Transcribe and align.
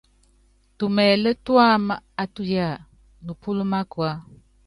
Tumɛlɛ́ 0.77 1.39
tuámá 1.45 1.95
á 2.21 2.23
tuyáa, 2.33 2.75
nupúlɔ́ 3.25 3.67
mákua. 3.71 4.11